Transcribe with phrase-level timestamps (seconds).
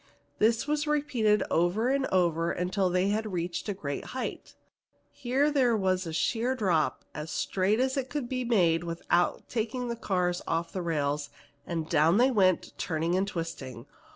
[0.39, 4.55] This was repeated over and over until they had reached a great height.
[5.11, 9.89] Here there was a sheer drop as straight as it could be made without taking
[9.89, 11.29] the cars off the rails,
[11.67, 13.85] and down they went, turning and twisting.